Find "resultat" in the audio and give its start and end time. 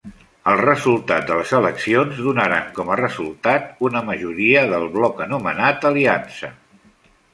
0.59-1.25, 3.01-3.69